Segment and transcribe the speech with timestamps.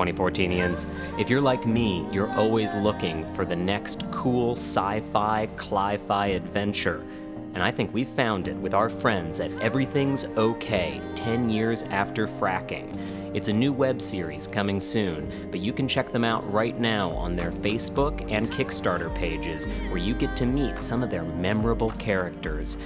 [0.00, 0.86] 2014ians.
[1.18, 6.26] If you're like me, you're always looking for the next cool sci fi, cli fi
[6.28, 7.04] adventure.
[7.52, 12.26] And I think we found it with our friends at Everything's Okay 10 years after
[12.26, 12.96] fracking.
[13.34, 17.10] It's a new web series coming soon, but you can check them out right now
[17.10, 21.90] on their Facebook and Kickstarter pages, where you get to meet some of their memorable
[21.92, 22.76] characters,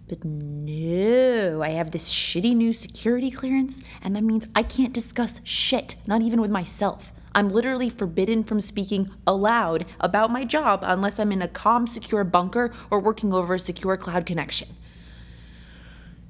[0.07, 5.41] But no, I have this shitty new security clearance, and that means I can't discuss
[5.43, 7.11] shit, not even with myself.
[7.35, 12.23] I'm literally forbidden from speaking aloud about my job unless I'm in a calm, secure
[12.23, 14.69] bunker or working over a secure cloud connection.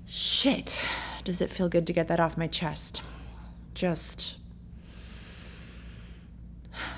[0.08, 0.86] Shit.
[1.24, 3.02] Does it feel good to get that off my chest?
[3.74, 4.38] Just.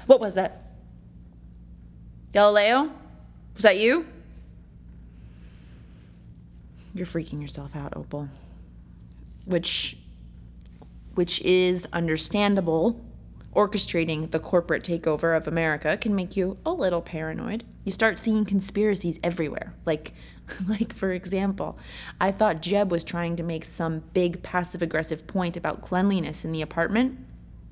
[0.06, 0.72] What was that?
[2.32, 2.92] Galileo?
[3.54, 4.08] Was that you?
[6.94, 8.30] You're freaking yourself out, Opal.
[9.46, 9.98] Which
[11.16, 13.06] which is understandable.
[13.56, 17.64] Orchestrating the corporate takeover of America can make you a little paranoid.
[17.84, 19.74] You start seeing conspiracies everywhere.
[19.86, 20.14] Like
[20.68, 21.78] like for example,
[22.22, 26.52] I thought Jeb was trying to make some big passive aggressive point about cleanliness in
[26.52, 27.18] the apartment,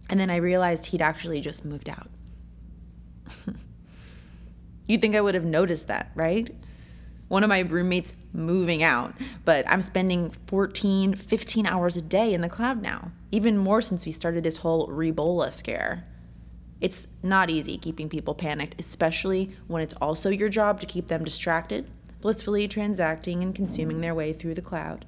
[0.09, 2.09] and then I realized he'd actually just moved out.
[4.87, 6.49] You'd think I would have noticed that, right?
[7.27, 12.41] One of my roommates moving out, but I'm spending 14, 15 hours a day in
[12.41, 13.11] the cloud now.
[13.31, 16.05] Even more since we started this whole Rebola scare.
[16.79, 21.25] It's not easy keeping people panicked, especially when it's also your job to keep them
[21.25, 21.89] distracted,
[22.21, 25.05] blissfully transacting and consuming their way through the cloud.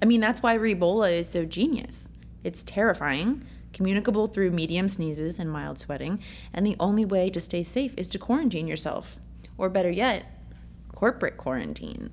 [0.00, 2.08] I mean, that's why Rebola is so genius.
[2.44, 7.64] It's terrifying, communicable through medium sneezes and mild sweating, and the only way to stay
[7.64, 9.18] safe is to quarantine yourself.
[9.56, 10.37] Or better yet,
[10.98, 12.10] corporate quarantine.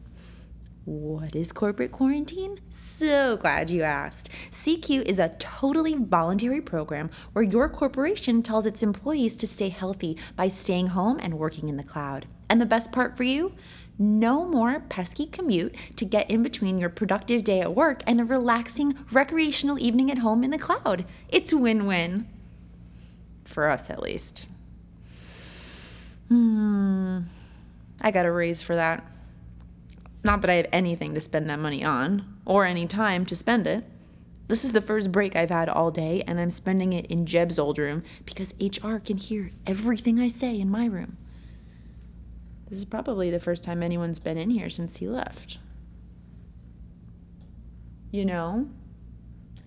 [0.84, 2.59] What is corporate quarantine?
[2.69, 4.29] So glad you asked.
[4.51, 10.19] CQ is a totally voluntary program where your corporation tells its employees to stay healthy
[10.35, 12.28] by staying home and working in the cloud.
[12.47, 13.56] And the best part for you?
[13.97, 18.24] No more pesky commute to get in between your productive day at work and a
[18.24, 21.06] relaxing recreational evening at home in the cloud.
[21.28, 22.28] It's win win.
[23.45, 24.45] For us, at least.
[26.28, 27.22] Hmm.
[28.01, 29.06] I got a raise for that.
[30.23, 33.67] Not that I have anything to spend that money on, or any time to spend
[33.67, 33.83] it.
[34.47, 37.57] This is the first break I've had all day, and I'm spending it in Jeb's
[37.57, 41.17] old room because HR can hear everything I say in my room.
[42.69, 45.59] This is probably the first time anyone's been in here since he left.
[48.12, 48.69] You know,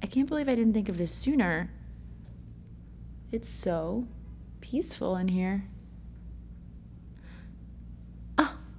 [0.03, 1.71] I can't believe I didn't think of this sooner.
[3.31, 4.07] It's so
[4.61, 5.65] peaceful in here.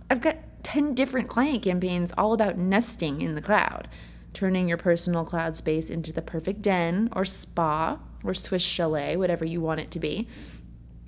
[0.10, 3.88] I've got 10 different client campaigns all about nesting in the cloud,
[4.34, 9.46] turning your personal cloud space into the perfect den or spa or Swiss chalet, whatever
[9.46, 10.28] you want it to be.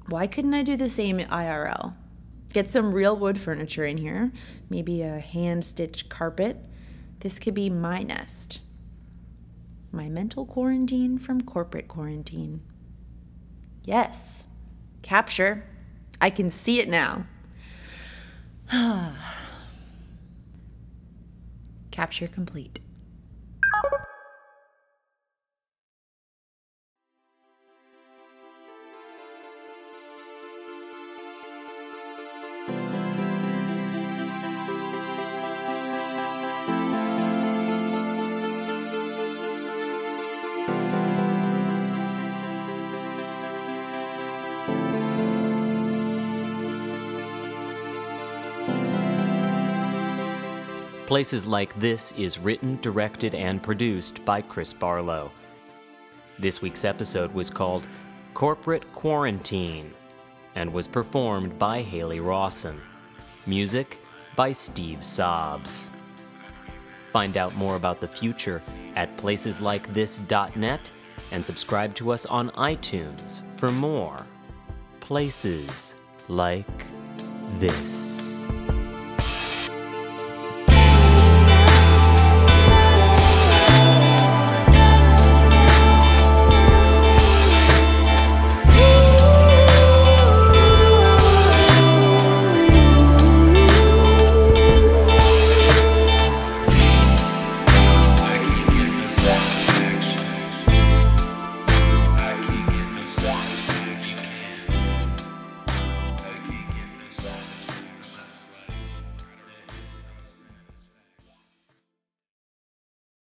[0.07, 1.95] Why couldn't I do the same at IRL?
[2.53, 4.31] Get some real wood furniture in here,
[4.69, 6.57] maybe a hand stitched carpet.
[7.19, 8.61] This could be my nest.
[9.91, 12.61] My mental quarantine from corporate quarantine.
[13.83, 14.45] Yes,
[15.01, 15.65] capture.
[16.19, 17.25] I can see it now.
[21.91, 22.79] Capture complete.
[51.11, 55.29] Places Like This is written, directed, and produced by Chris Barlow.
[56.39, 57.85] This week's episode was called
[58.33, 59.93] Corporate Quarantine
[60.55, 62.79] and was performed by Haley Rawson.
[63.45, 63.99] Music
[64.37, 65.89] by Steve Sobs.
[67.11, 68.61] Find out more about the future
[68.95, 70.91] at placeslikethis.net
[71.33, 74.25] and subscribe to us on iTunes for more
[75.01, 75.93] Places
[76.29, 76.85] Like
[77.59, 78.40] This.